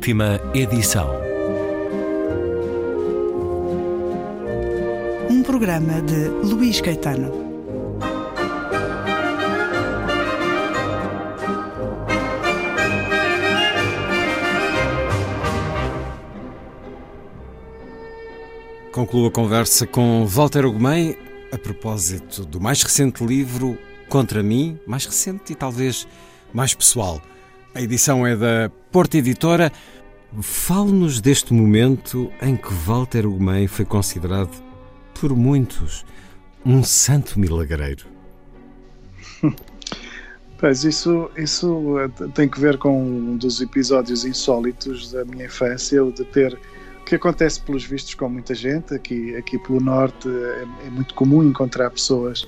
[0.00, 1.10] Última edição.
[5.28, 7.30] Um programa de Luís Caetano.
[18.90, 21.14] Concluo a conversa com Walter Ugumem
[21.52, 23.76] a propósito do mais recente livro
[24.08, 26.08] Contra mim, mais recente e talvez
[26.54, 27.20] mais pessoal.
[27.72, 29.70] A edição é da Porta Editora.
[30.42, 34.50] Fale-nos deste momento em que Walter Ugumem foi considerado
[35.14, 36.04] por muitos
[36.66, 38.06] um santo milagreiro.
[40.58, 41.96] Pois, isso, isso
[42.34, 46.54] tem que ver com um dos episódios insólitos da minha infância, o de ter
[47.06, 51.42] que acontece pelos vistos com muita gente aqui aqui pelo norte é, é muito comum
[51.42, 52.46] encontrar pessoas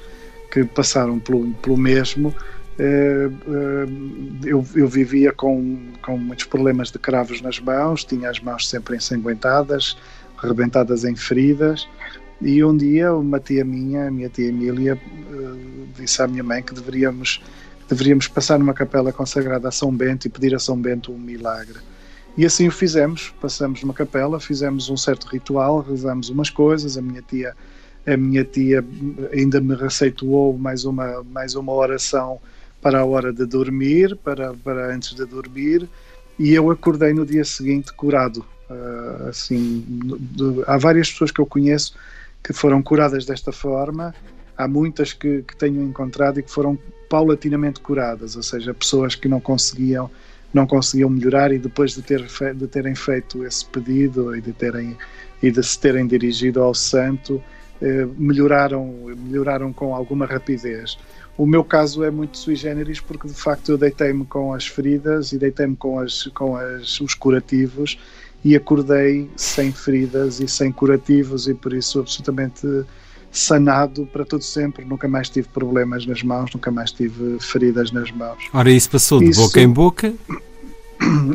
[0.52, 6.98] que passaram pelo, pelo mesmo eh, eh, eu, eu, vivia com, com muitos problemas de
[6.98, 9.96] cravos nas mãos, tinha as mãos sempre ensanguentadas,
[10.38, 11.88] rebentadas em feridas.
[12.40, 16.62] E um dia uma tia minha, a minha tia Emília, eh, disse à minha mãe
[16.62, 17.40] que deveríamos,
[17.88, 21.78] deveríamos passar numa capela consagrada a São Bento e pedir a São Bento um milagre.
[22.36, 27.02] E assim o fizemos, passamos numa capela, fizemos um certo ritual, rezamos umas coisas, a
[27.02, 27.54] minha tia
[28.04, 28.84] a minha tia
[29.32, 32.40] ainda me receituou mais uma mais uma oração
[32.82, 35.88] para a hora de dormir, para, para antes de dormir,
[36.38, 38.44] e eu acordei no dia seguinte curado.
[38.68, 41.94] Uh, assim, de, há várias pessoas que eu conheço
[42.42, 44.12] que foram curadas desta forma,
[44.56, 46.76] há muitas que, que tenho encontrado e que foram
[47.08, 50.10] paulatinamente curadas, ou seja, pessoas que não conseguiam
[50.52, 54.98] não conseguiam melhorar e depois de, ter, de terem feito esse pedido e de terem
[55.42, 57.42] e de se terem dirigido ao santo
[57.80, 58.86] eh, melhoraram
[59.16, 60.98] melhoraram com alguma rapidez
[61.36, 65.32] o meu caso é muito sui generis porque de facto eu deitei-me com as feridas
[65.32, 67.98] e deitei-me com, as, com as, os curativos
[68.44, 72.66] e acordei sem feridas e sem curativos e por isso absolutamente
[73.30, 74.84] sanado para todo sempre.
[74.84, 78.44] Nunca mais tive problemas nas mãos, nunca mais tive feridas nas mãos.
[78.52, 80.14] Ora, isso passou de isso, boca em boca?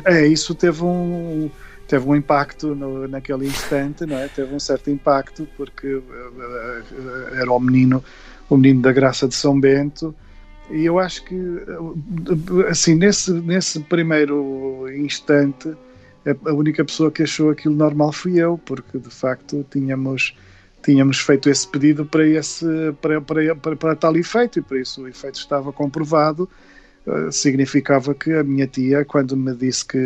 [0.05, 1.51] É, isso teve um
[1.89, 4.29] teve um impacto no, naquele instante, não é?
[4.29, 8.01] Teve um certo impacto porque uh, uh, era o menino
[8.50, 10.13] o menino da graça de São Bento
[10.69, 11.35] e eu acho que
[12.69, 15.74] assim nesse nesse primeiro instante
[16.46, 20.35] a única pessoa que achou aquilo normal fui eu porque de facto tínhamos
[20.84, 22.66] tínhamos feito esse pedido para esse
[23.02, 26.50] para, para, para, para tal efeito e por isso o efeito estava comprovado.
[27.08, 29.97] Eh, significava que a minha tia quando me disse que,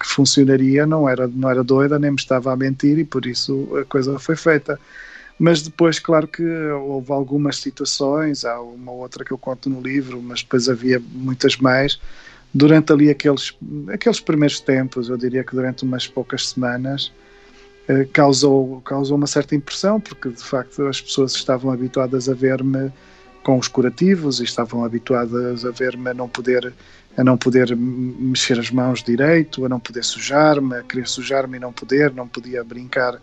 [0.00, 3.68] que funcionaria não era não era doida nem me estava a mentir e por isso
[3.76, 4.80] a coisa foi feita
[5.38, 10.20] mas depois, claro que houve algumas situações, há uma outra que eu conto no livro,
[10.20, 12.00] mas depois havia muitas mais.
[12.52, 13.56] Durante ali aqueles,
[13.92, 17.12] aqueles primeiros tempos, eu diria que durante umas poucas semanas,
[17.88, 22.92] eh, causou, causou uma certa impressão, porque de facto as pessoas estavam habituadas a ver-me
[23.42, 26.72] com os curativos e estavam habituadas a ver-me a não poder
[27.16, 31.60] a não poder mexer as mãos direito, a não poder sujar-me, a querer sujar-me e
[31.60, 33.20] não poder, não podia brincar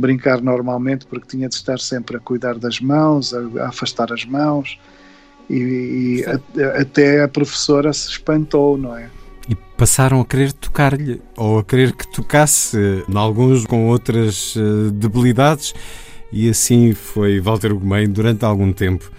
[0.00, 4.24] brincar normalmente porque tinha de estar sempre a cuidar das mãos, a, a afastar as
[4.24, 4.78] mãos
[5.48, 9.10] e, e a, até a professora se espantou, não é?
[9.48, 14.90] E passaram a querer tocar-lhe ou a querer que tocasse, em alguns com outras uh,
[14.92, 15.74] debilidades,
[16.32, 19.10] e assim foi Walter Gomes durante algum tempo,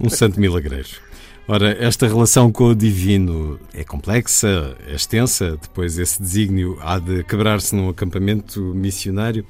[0.00, 1.06] um santo milagreiro.
[1.48, 7.22] Ora, esta relação com o divino é complexa, é extensa, depois esse desígnio há de
[7.22, 9.46] quebrar-se num acampamento missionário.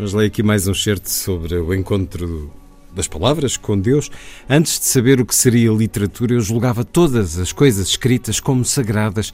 [0.00, 2.52] Mas leio aqui mais um certo sobre o encontro
[2.94, 4.08] das palavras com Deus.
[4.48, 9.32] Antes de saber o que seria literatura, eu julgava todas as coisas escritas como sagradas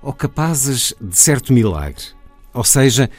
[0.00, 2.04] ou capazes de certo milagre.
[2.52, 3.10] Ou seja,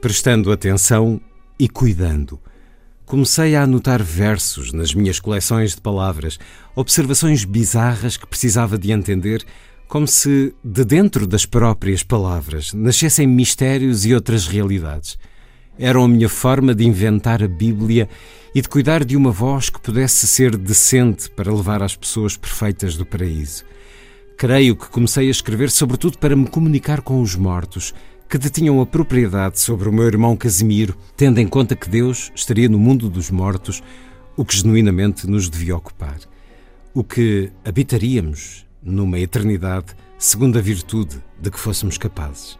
[0.00, 1.20] prestando atenção
[1.58, 2.40] e cuidando.
[3.04, 6.38] Comecei a anotar versos nas minhas coleções de palavras,
[6.74, 9.44] observações bizarras que precisava de entender,
[9.86, 15.18] como se de dentro das próprias palavras nascessem mistérios e outras realidades
[15.78, 18.08] eram a minha forma de inventar a Bíblia
[18.54, 22.96] e de cuidar de uma voz que pudesse ser decente para levar às pessoas perfeitas
[22.96, 23.64] do paraíso.
[24.36, 27.94] Creio que comecei a escrever sobretudo para me comunicar com os mortos,
[28.28, 32.68] que detinham a propriedade sobre o meu irmão Casimiro, tendo em conta que Deus estaria
[32.68, 33.82] no mundo dos mortos,
[34.36, 36.18] o que genuinamente nos devia ocupar.
[36.92, 42.58] O que habitaríamos numa eternidade segundo a virtude de que fôssemos capazes.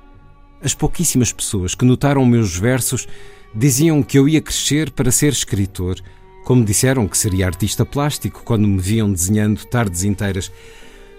[0.63, 3.07] As pouquíssimas pessoas que notaram meus versos
[3.55, 6.01] diziam que eu ia crescer para ser escritor,
[6.45, 10.51] como disseram que seria artista plástico quando me viam desenhando tardes inteiras.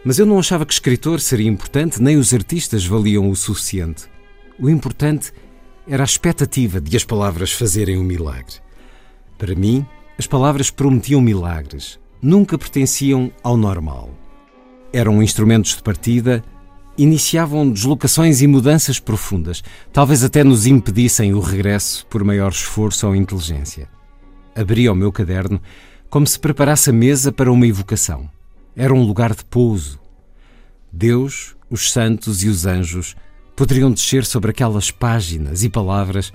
[0.04, 4.06] Mas eu não achava que escritor seria importante, nem os artistas valiam o suficiente.
[4.60, 5.32] O importante
[5.88, 8.56] era a expectativa de as palavras fazerem um milagre.
[9.38, 9.86] Para mim,
[10.18, 14.10] as palavras prometiam milagres, nunca pertenciam ao normal.
[14.92, 16.44] Eram instrumentos de partida,
[17.02, 19.64] iniciavam deslocações e mudanças profundas,
[19.94, 23.88] talvez até nos impedissem o regresso por maior esforço ou inteligência.
[24.56, 25.62] Abria o meu caderno
[26.10, 28.30] como se preparasse a mesa para uma evocação.
[28.76, 30.00] Era um lugar de pouso.
[30.92, 33.16] Deus, os santos e os anjos
[33.56, 36.34] poderiam descer sobre aquelas páginas e palavras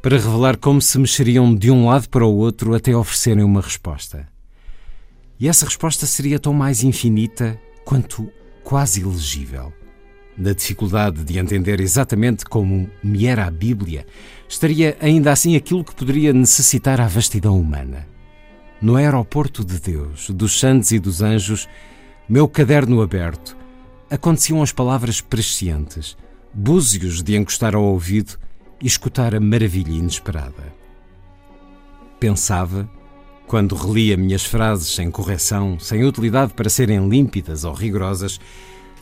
[0.00, 4.28] para revelar como se mexeriam de um lado para o outro até oferecerem uma resposta.
[5.38, 8.30] E essa resposta seria tão mais infinita quanto
[8.62, 9.72] quase ilegível.
[10.36, 14.06] Na dificuldade de entender exatamente como me era a Bíblia,
[14.46, 18.06] estaria ainda assim aquilo que poderia necessitar a vastidão humana.
[18.80, 21.66] No aeroporto de Deus, dos santos e dos anjos,
[22.28, 23.56] meu caderno aberto,
[24.10, 26.16] aconteciam as palavras prescientes,
[26.52, 28.38] búzios de encostar ao ouvido
[28.82, 30.74] e escutar a maravilha inesperada.
[32.20, 32.88] Pensava,
[33.46, 38.38] quando relia minhas frases sem correção, sem utilidade para serem límpidas ou rigorosas,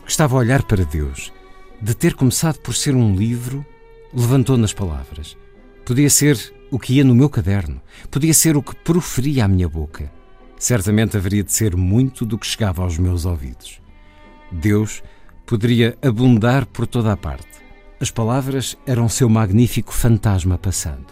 [0.05, 1.33] que estava a olhar para Deus.
[1.81, 3.65] De ter começado por ser um livro,
[4.13, 5.35] levantou nas palavras.
[5.83, 9.67] Podia ser o que ia no meu caderno, podia ser o que proferia à minha
[9.67, 10.11] boca.
[10.57, 13.81] Certamente haveria de ser muito do que chegava aos meus ouvidos.
[14.51, 15.03] Deus
[15.45, 17.47] poderia abundar por toda a parte.
[17.99, 21.07] As palavras eram seu magnífico fantasma passando.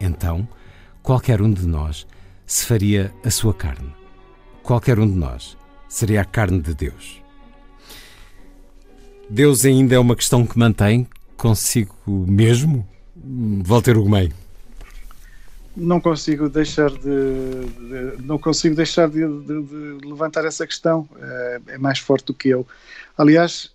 [0.00, 0.46] Então,
[1.02, 2.06] qualquer um de nós
[2.44, 3.94] se faria a sua carne.
[4.62, 5.56] Qualquer um de nós
[5.88, 7.25] seria a carne de Deus.
[9.28, 11.06] Deus ainda é uma questão que mantém
[11.36, 12.86] consigo mesmo?
[13.64, 14.32] Walter Ugumem.
[15.76, 21.06] Não consigo deixar de, de não consigo deixar de, de, de, levantar essa questão.
[21.20, 22.66] É, é mais forte do que eu.
[23.18, 23.70] Aliás,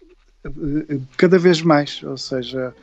[1.17, 2.73] cada vez mais, ou seja,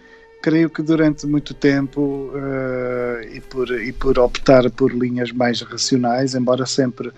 [0.43, 6.35] creio que durante muito tempo uh, e, por, e por optar por linhas mais racionais,
[6.35, 7.09] embora sempre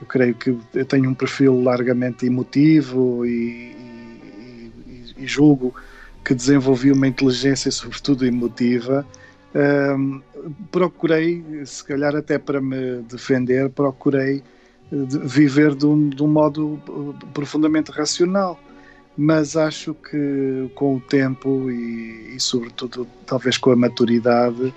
[0.00, 3.74] eu creio que eu tenho um perfil largamente emotivo e,
[5.20, 5.74] e julgo
[6.24, 9.06] que desenvolvi uma inteligência, sobretudo emotiva,
[9.54, 10.20] um,
[10.70, 14.42] procurei, se calhar até para me defender, procurei
[14.92, 18.58] eh, viver de um, de um modo eh, profundamente racional.
[19.16, 24.72] Mas acho que com o tempo e, e, sobretudo, talvez com a maturidade,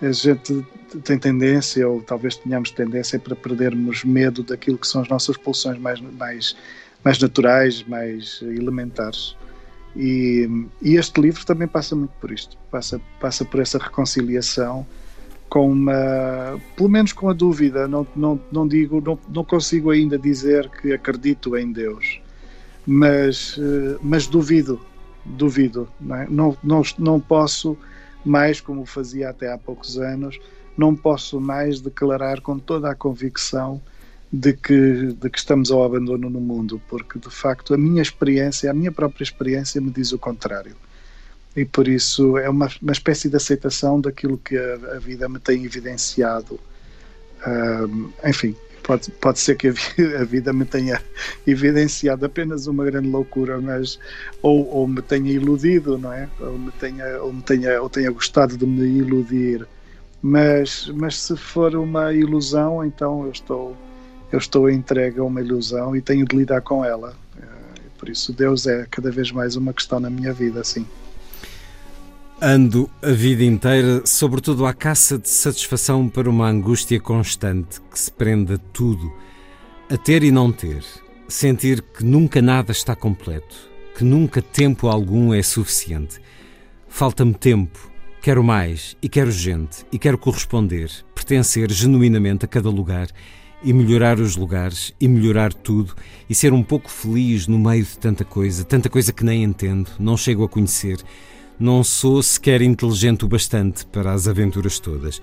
[0.00, 0.64] a gente
[1.02, 5.78] tem tendência, ou talvez tenhamos tendência, para perdermos medo daquilo que são as nossas pulsões
[5.78, 6.54] mais, mais,
[7.02, 9.34] mais naturais, mais elementares.
[10.00, 10.48] E,
[10.80, 14.86] e, este livro também passa muito por isto, passa, passa por essa reconciliação
[15.48, 20.16] com uma, pelo menos com a dúvida, não, não, não digo, não, não consigo ainda
[20.16, 22.20] dizer que acredito em Deus,
[22.86, 23.58] mas,
[24.00, 24.80] mas duvido,
[25.24, 26.26] duvido, não, é?
[26.30, 27.76] não, não, não posso
[28.24, 30.38] mais, como fazia até há poucos anos,
[30.76, 33.82] não posso mais declarar com toda a convicção
[34.32, 38.70] de que, de que estamos ao abandono no mundo, porque de facto a minha experiência,
[38.70, 40.76] a minha própria experiência me diz o contrário.
[41.56, 45.38] E por isso é uma, uma espécie de aceitação daquilo que a, a vida me
[45.38, 46.60] tem evidenciado.
[47.46, 49.68] Um, enfim, pode, pode ser que
[50.20, 51.02] a vida, me tenha
[51.46, 53.98] evidenciado apenas uma grande loucura, mas
[54.42, 56.28] ou, ou me tenha iludido, não é?
[56.38, 59.66] Ou me tenha, ou me tenha, ou tenha gostado de me iludir.
[60.20, 63.76] Mas, mas se for uma ilusão, então eu estou
[64.30, 67.14] eu estou entregue a uma ilusão e tenho de lidar com ela.
[67.40, 70.86] Eh, por isso, Deus é cada vez mais uma questão na minha vida, sim.
[72.40, 78.12] Ando a vida inteira, sobretudo à caça de satisfação para uma angústia constante que se
[78.12, 79.12] prende a tudo,
[79.90, 80.84] a ter e não ter,
[81.26, 83.56] sentir que nunca nada está completo,
[83.96, 86.20] que nunca tempo algum é suficiente.
[86.86, 87.90] Falta-me tempo,
[88.22, 93.08] quero mais e quero gente e quero corresponder, pertencer genuinamente a cada lugar
[93.62, 95.94] e melhorar os lugares e melhorar tudo
[96.28, 99.90] e ser um pouco feliz no meio de tanta coisa, tanta coisa que nem entendo,
[99.98, 101.02] não chego a conhecer,
[101.58, 105.20] não sou sequer inteligente o bastante para as aventuras todas.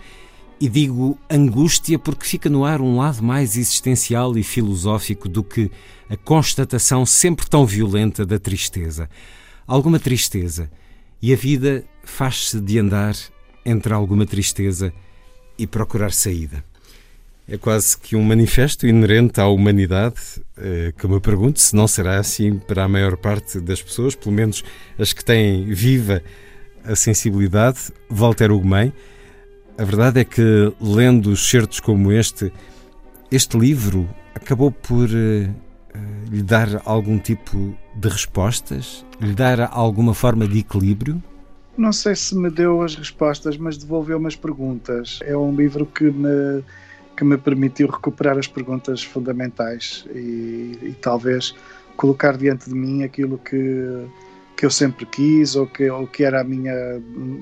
[0.59, 5.69] E digo angústia porque fica no ar um lado mais existencial e filosófico do que
[6.09, 9.09] a constatação sempre tão violenta da tristeza.
[9.67, 10.71] Alguma tristeza.
[11.21, 13.15] E a vida faz-se de andar
[13.65, 14.93] entre alguma tristeza
[15.57, 16.63] e procurar saída.
[17.47, 22.17] É quase que um manifesto inerente à humanidade, eh, que me pergunto se não será
[22.19, 24.63] assim para a maior parte das pessoas, pelo menos
[24.97, 26.23] as que têm viva
[26.83, 27.91] a sensibilidade.
[28.09, 28.91] Walter Ugumem,
[29.77, 32.51] a verdade é que, lendo certos como este,
[33.31, 40.47] este livro acabou por uh, lhe dar algum tipo de respostas, lhe dar alguma forma
[40.47, 41.21] de equilíbrio?
[41.77, 45.19] não sei se me deu as respostas, mas devolveu-me as perguntas.
[45.23, 46.63] É um livro que me,
[47.15, 51.55] que me permitiu recuperar as perguntas fundamentais e, e talvez
[51.95, 54.07] colocar diante de mim aquilo que,
[54.57, 56.73] que eu sempre quis ou que, ou que era a minha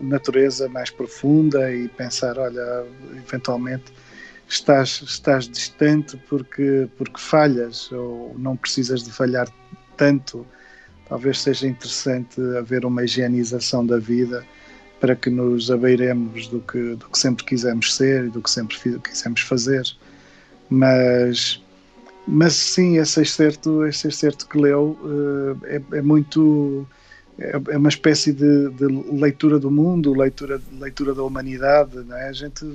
[0.02, 2.86] natureza mais profunda e pensar, olha,
[3.26, 3.92] eventualmente
[4.48, 9.48] estás, estás distante porque, porque falhas ou não precisas de falhar
[9.98, 10.46] tanto.
[11.10, 14.46] Talvez seja interessante haver uma higienização da vida
[15.04, 18.78] para que nos abeiremos do que, do que sempre quisemos ser e do que sempre
[19.04, 19.84] quisemos fazer.
[20.70, 21.62] Mas,
[22.26, 24.98] mas sim, esse excerto, esse excerto que leu
[25.66, 26.88] eh, é, é muito.
[27.38, 31.98] É, é uma espécie de, de, leitura do mundo, leitura, leitura da humanidade.
[31.98, 32.30] Não é?
[32.30, 32.66] A gente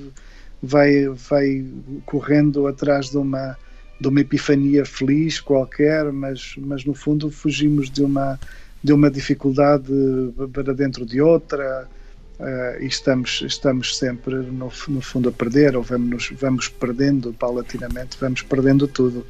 [0.62, 1.64] vai, vai
[2.04, 3.56] correndo atrás de uma
[3.98, 8.38] de uma epifania feliz qualquer, mas, mas no fundo fugimos de uma,
[8.84, 9.90] de uma dificuldade
[10.52, 11.88] para dentro de outra
[12.40, 18.16] uh, e estamos, estamos sempre no, no fundo a perder ou vamos, vamos perdendo paulatinamente,
[18.20, 19.26] vamos perdendo tudo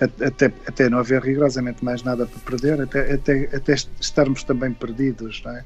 [0.00, 5.42] até, até não haver rigorosamente mais nada para perder, até, até, até estarmos também perdidos,
[5.44, 5.64] não é?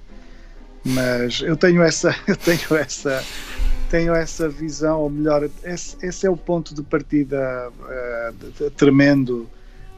[0.85, 3.23] Mas eu tenho essa, eu tenho essa,
[3.91, 9.49] tenho essa visão, ou melhor, esse, esse é o ponto de partida uh, tremendo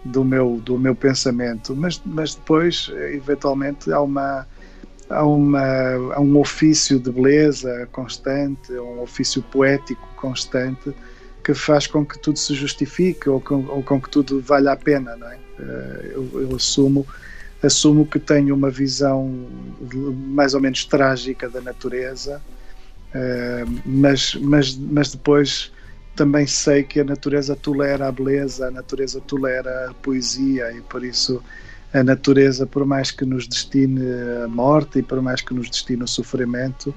[0.05, 4.47] do meu, do meu pensamento, mas, mas depois, eventualmente, há uma.
[5.09, 10.95] Há, uma, há um ofício de beleza constante, um ofício poético constante
[11.45, 14.77] que faz com que tudo se justifique ou com, ou com que tudo valha a
[14.77, 15.39] pena, não é?
[15.59, 17.07] Eh, eu, eu assumo
[17.63, 19.49] assumo que tenho uma visão
[20.29, 22.43] mais ou menos trágica da natureza
[23.15, 25.73] eh, mas, mas, mas depois
[26.17, 31.05] também sei que a natureza tolera a beleza, a natureza tolera a poesia e por
[31.05, 31.43] isso
[31.95, 34.03] a natureza, por mais que nos destine
[34.45, 36.95] a morte e por mais que nos destine o sofrimento,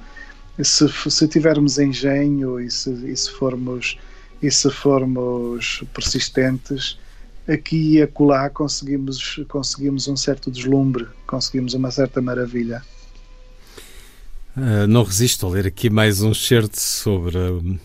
[0.62, 3.98] se, se tivermos engenho e se, e se formos
[4.42, 6.98] e se formos persistentes,
[7.48, 12.84] aqui e acolá conseguimos, conseguimos um certo deslumbre, conseguimos uma certa maravilha.
[14.58, 17.80] Uh, não resisto a ler aqui mais um certo sobre uh,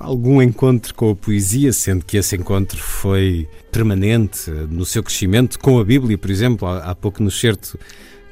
[0.00, 5.78] algum encontro com a poesia, sendo que esse encontro foi permanente no seu crescimento com
[5.78, 6.68] a Bíblia, por exemplo.
[6.68, 7.78] Há, há pouco no certo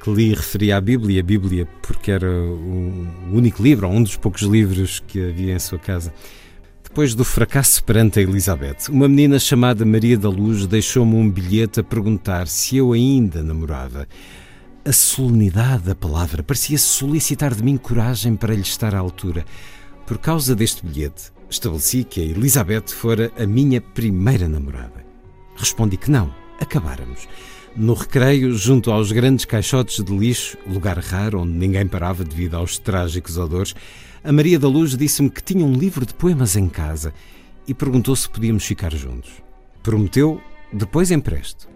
[0.02, 4.42] que li referia à Bíblia, a Bíblia porque era o único livro, um dos poucos
[4.42, 6.12] livros que havia em sua casa.
[6.84, 11.80] Depois do fracasso perante a Elizabeth, uma menina chamada Maria da Luz deixou-me um bilhete
[11.80, 14.06] a perguntar se eu ainda namorava.
[14.86, 19.44] A solenidade da palavra parecia solicitar de mim coragem para lhe estar à altura.
[20.06, 25.04] Por causa deste bilhete, estabeleci que a Elizabeth fora a minha primeira namorada.
[25.56, 27.26] Respondi que não, acabáramos.
[27.74, 32.78] No recreio, junto aos grandes caixotes de lixo, lugar raro onde ninguém parava devido aos
[32.78, 33.74] trágicos odores,
[34.22, 37.12] a Maria da Luz disse-me que tinha um livro de poemas em casa
[37.66, 39.32] e perguntou se podíamos ficar juntos.
[39.82, 40.40] Prometeu,
[40.72, 41.74] depois empresto.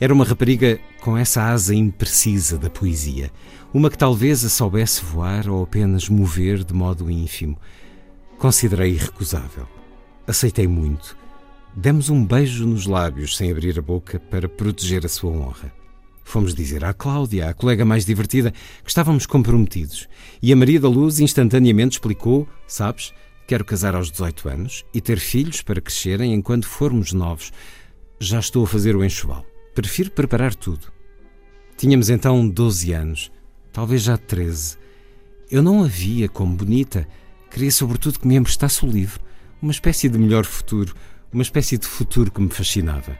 [0.00, 3.30] Era uma rapariga com essa asa imprecisa da poesia,
[3.72, 7.56] uma que talvez a soubesse voar ou apenas mover de modo ínfimo.
[8.36, 9.68] Considerei irrecusável.
[10.26, 11.16] Aceitei muito.
[11.76, 15.72] Demos um beijo nos lábios sem abrir a boca para proteger a sua honra.
[16.24, 18.50] Fomos dizer à Cláudia, a colega mais divertida,
[18.82, 20.08] que estávamos comprometidos.
[20.42, 23.12] E a Maria da Luz instantaneamente explicou: Sabes,
[23.46, 27.52] quero casar aos 18 anos e ter filhos para crescerem enquanto formos novos.
[28.18, 29.44] Já estou a fazer o enxoval.
[29.74, 30.92] Prefiro preparar tudo.
[31.76, 33.32] Tínhamos então 12 anos,
[33.72, 34.76] talvez já 13.
[35.50, 37.06] Eu não a via como bonita.
[37.50, 39.20] Queria sobretudo que me emprestasse o livro,
[39.60, 40.94] uma espécie de melhor futuro,
[41.32, 43.18] uma espécie de futuro que me fascinava.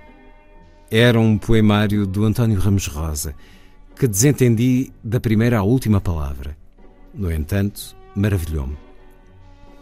[0.90, 3.34] Era um poemário do António Ramos Rosa,
[3.98, 6.56] que desentendi da primeira à última palavra.
[7.12, 8.76] No entanto, maravilhou-me.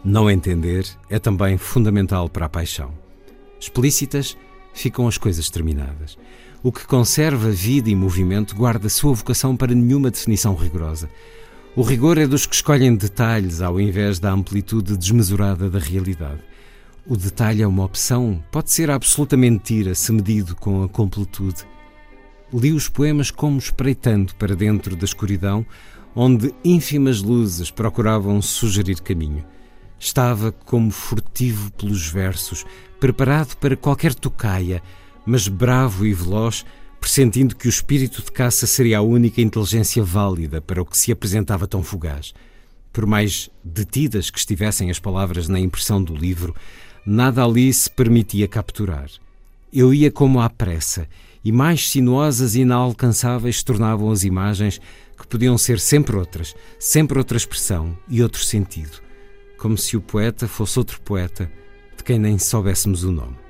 [0.03, 2.93] Não entender é também fundamental para a paixão.
[3.59, 4.35] Explícitas
[4.73, 6.17] ficam as coisas terminadas.
[6.65, 11.09] O que conserva vida e movimento guarda sua vocação para nenhuma definição rigorosa.
[11.75, 16.39] O rigor é dos que escolhem detalhes ao invés da amplitude desmesurada da realidade.
[17.05, 21.65] O detalhe é uma opção, pode ser absoluta mentira se medido com a completude.
[22.53, 25.65] Li os poemas como espreitando para dentro da escuridão,
[26.15, 29.43] onde ínfimas luzes procuravam sugerir caminho.
[29.99, 32.65] Estava como furtivo pelos versos,
[33.01, 34.81] preparado para qualquer tocaia,
[35.25, 36.65] mas bravo e veloz,
[36.99, 41.11] pressentindo que o espírito de caça seria a única inteligência válida para o que se
[41.11, 42.33] apresentava tão fugaz.
[42.91, 46.55] Por mais detidas que estivessem as palavras na impressão do livro,
[47.05, 49.09] nada ali se permitia capturar.
[49.71, 51.07] Eu ia como à pressa,
[51.43, 54.79] e mais sinuosas e inalcançáveis tornavam as imagens
[55.17, 59.01] que podiam ser sempre outras, sempre outra expressão e outro sentido,
[59.57, 61.51] como se o poeta fosse outro poeta
[61.97, 63.42] de quem nem soubéssemos o nome.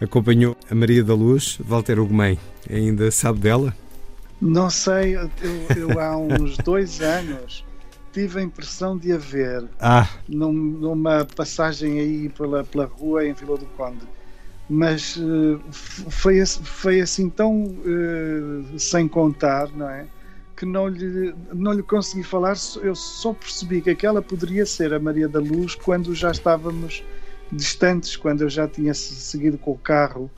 [0.00, 2.38] Acompanhou a Maria da Luz, Walter Ugumem,
[2.70, 3.74] ainda sabe dela?
[4.40, 5.30] Não sei, eu,
[5.76, 7.64] eu há uns dois anos
[8.12, 10.08] tive a impressão de a ver ah.
[10.28, 14.06] num, numa passagem aí pela, pela rua em Vila do Conde
[14.68, 20.06] mas uh, foi, foi assim tão uh, sem contar, não é?
[20.54, 24.98] Que não lhe, não lhe consegui falar, eu só percebi que aquela poderia ser a
[24.98, 27.02] Maria da Luz quando já estávamos
[27.52, 30.30] distantes, quando eu já tinha seguido com o carro.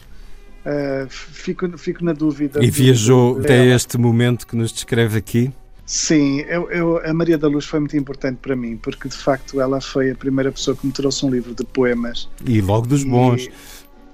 [0.61, 2.63] Uh, fico, fico na dúvida.
[2.63, 5.53] E viajou até este momento que nos descreve aqui?
[5.87, 9.61] Sim, eu, eu, a Maria da Luz foi muito importante para mim, porque de facto
[9.61, 12.29] ela foi a primeira pessoa que me trouxe um livro de poemas.
[12.47, 13.49] E logo dos bons.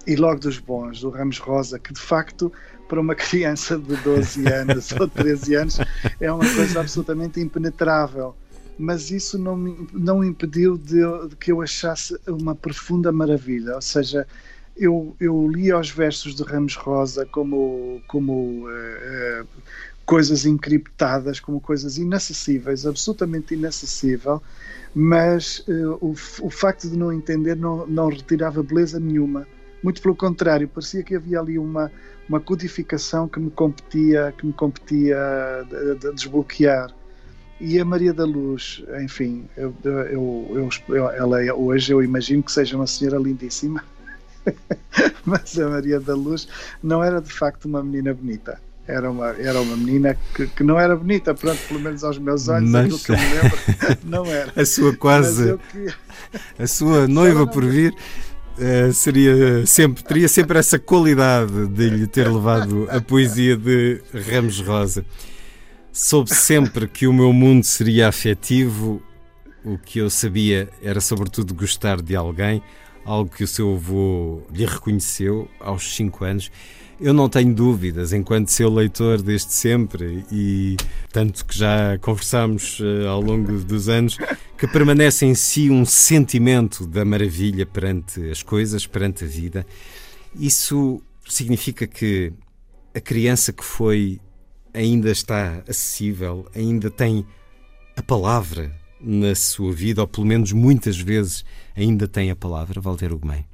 [0.07, 2.51] E, e logo dos bons, do Ramos Rosa, que de facto
[2.89, 5.79] para uma criança de 12 anos ou 13 anos
[6.21, 8.35] é uma coisa absolutamente impenetrável.
[8.79, 13.75] Mas isso não me não impediu de, de, que eu achasse uma profunda maravilha.
[13.75, 14.27] Ou seja,
[14.77, 19.47] eu, eu lia os versos de Ramos Rosa como, como uh, uh,
[20.05, 24.43] coisas encriptadas, como coisas inacessíveis, absolutamente inacessível,
[24.95, 26.11] mas uh, o,
[26.43, 29.47] o facto de não entender não, não retirava beleza nenhuma
[29.87, 31.93] muito pelo contrário, parecia que havia ali uma,
[32.29, 35.17] uma codificação que me competia, que me competia
[35.69, 36.93] de, de desbloquear.
[37.61, 42.53] E a Maria da Luz, enfim, eu, eu, eu, ela é, hoje eu imagino que
[42.53, 43.83] seja uma senhora lindíssima,
[45.25, 46.47] mas a Maria da Luz
[46.83, 48.61] não era de facto uma menina bonita.
[48.87, 52.47] Era uma, era uma menina que, que não era bonita, pronto, pelo menos aos meus
[52.47, 52.85] olhos, mas...
[52.85, 53.59] aquilo que eu me lembro,
[54.05, 54.53] não era.
[54.55, 55.95] A sua quase, que...
[56.63, 57.95] a sua noiva por vir,
[58.59, 64.61] Uh, seria sempre, teria sempre essa qualidade de lhe ter levado a poesia de Ramos
[64.61, 65.05] Rosa.
[65.99, 69.03] Soube sempre que o meu mundo seria afetivo,
[69.65, 72.63] o que eu sabia era sobretudo gostar de alguém,
[73.03, 76.51] algo que o seu avô lhe reconheceu aos 5 anos
[77.01, 80.77] eu não tenho dúvidas, enquanto seu leitor desde sempre, e
[81.13, 84.17] tanto que já conversámos uh, ao longo dos anos,
[84.57, 89.67] que permanece em si um sentimento da maravilha perante as coisas, perante a vida.
[90.35, 92.33] Isso significa que
[92.95, 94.19] a criança que foi
[94.77, 97.27] ainda está acessível, ainda tem
[97.97, 103.13] a palavra na sua vida, ou pelo menos muitas vezes ainda tem a palavra, Walter
[103.13, 103.45] Ugumem.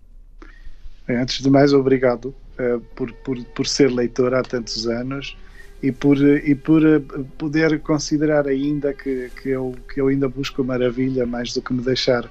[1.09, 5.37] Antes de mais, obrigado uh, por, por, por ser leitor há tantos anos
[5.83, 7.01] e por, e por uh,
[7.39, 11.83] poder considerar ainda que, que, eu, que eu ainda busco maravilha mais do que me
[11.83, 12.31] deixar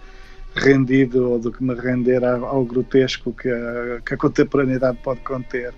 [0.55, 5.21] rendido ou do que me render ao, ao grotesco que a, que a contemporaneidade pode
[5.21, 5.73] conter.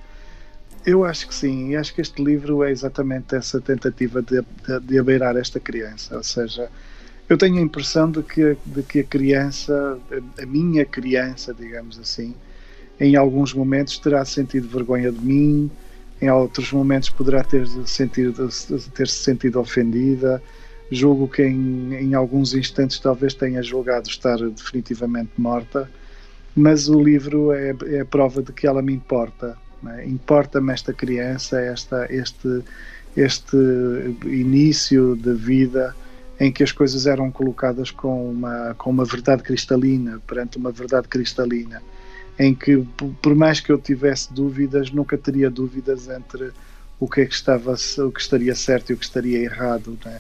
[0.85, 4.79] Eu acho que sim, e acho que este livro é exatamente essa tentativa de, de,
[4.81, 6.69] de abeirar esta criança, ou seja,
[7.29, 10.01] eu tenho a impressão de que, de que a criança,
[10.39, 12.39] a minha criança, digamos assim,
[12.99, 15.75] em alguns momentos terá sentido vergonha de mim,
[16.21, 18.49] em outros momentos poderá ter sentido
[18.93, 20.43] ter se sentido ofendida.
[20.91, 25.91] Julgo que em, em alguns instantes talvez tenha julgado estar definitivamente morta,
[26.55, 29.62] mas o livro é, é a prova de que ela me importa.
[29.91, 30.05] É?
[30.05, 32.63] Importa-me esta criança, esta, este,
[33.15, 33.57] este
[34.25, 35.95] início de vida
[36.39, 41.07] em que as coisas eram colocadas com uma, com uma verdade cristalina, perante uma verdade
[41.07, 41.81] cristalina
[42.37, 42.77] em que
[43.21, 46.51] por mais que eu tivesse dúvidas, nunca teria dúvidas entre
[46.99, 50.19] o que é que estava, o que estaria certo e o que estaria errado, né?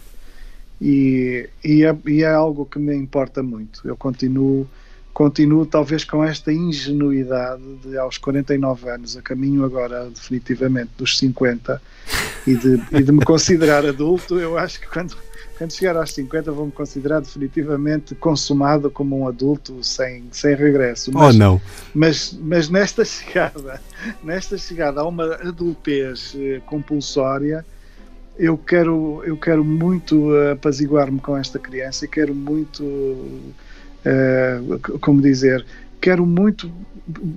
[0.81, 3.87] E, e, é, e é algo que me importa muito.
[3.87, 4.67] Eu continuo,
[5.13, 11.81] continuo talvez com esta ingenuidade de aos 49 anos, a caminho agora definitivamente dos 50
[12.47, 15.15] e de, e de me considerar adulto, eu acho que quando
[15.57, 21.11] quando chegar aos 50 vou-me considerar definitivamente consumado como um adulto sem, sem regresso.
[21.13, 21.61] Oh, mas, oh não!
[21.93, 23.79] Mas, mas nesta chegada,
[24.23, 27.63] nesta chegada a uma adultez eh, compulsória,
[28.37, 32.83] eu quero, eu quero muito apaziguar-me com esta criança e quero muito,
[35.01, 35.65] como dizer,
[36.01, 36.71] quero muito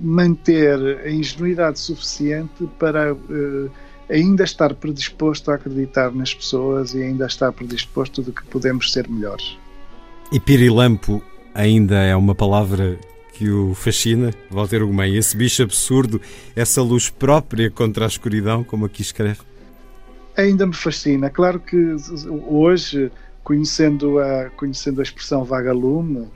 [0.02, 3.70] manter a ingenuidade suficiente para uh,
[4.10, 9.08] ainda estar predisposto a acreditar nas pessoas e ainda estar predisposto de que podemos ser
[9.08, 9.56] melhores.
[10.32, 11.22] E pirilampo
[11.54, 12.98] ainda é uma palavra
[13.32, 16.20] que o fascina, Walter Ugumem, esse bicho absurdo,
[16.54, 19.40] essa luz própria contra a escuridão, como aqui escreve?
[20.36, 21.28] Ainda me fascina.
[21.28, 21.96] Claro que
[22.48, 23.10] hoje,
[23.46, 26.26] conhecendo a, conhecendo a expressão vagalume,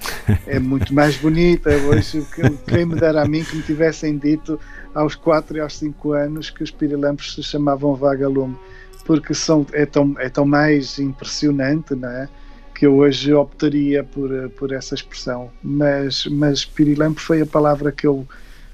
[0.47, 1.69] é muito mais bonita.
[1.69, 2.25] Hoje,
[2.69, 4.61] quem me dera a mim que me tivessem dito
[4.95, 8.57] aos 4 e aos 5 anos que os pirilampos se chamavam vagalume.
[9.05, 12.29] porque são, é, tão, é tão mais impressionante, não é?
[12.73, 15.51] Que eu hoje optaria por, por essa expressão.
[15.61, 18.25] Mas, mas pirilampo foi a palavra que, eu,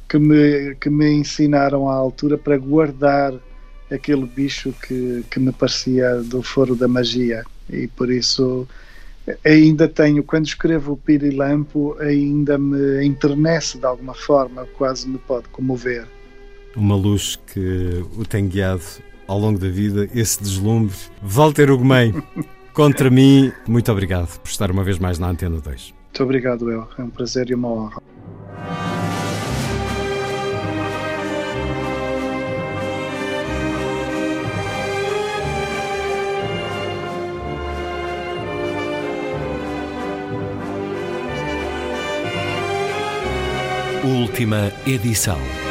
[0.06, 3.32] que, me, que me ensinaram à altura para guardar
[3.90, 7.42] aquele bicho que, que me parecia do foro da magia.
[7.70, 8.66] E por isso
[9.44, 15.48] ainda tenho, quando escrevo o pirilampo, ainda me enternece de alguma forma, quase me pode
[15.48, 16.06] comover.
[16.76, 18.84] Uma luz que o tem guiado
[19.26, 20.94] ao longo da vida, esse deslumbre.
[21.22, 22.14] Walter Ugumem,
[22.72, 25.94] contra mim, muito obrigado por estar uma vez mais na Antena 2.
[26.04, 26.86] Muito obrigado, eu.
[26.96, 28.02] É um prazer e uma honra.
[44.16, 45.65] Última edição.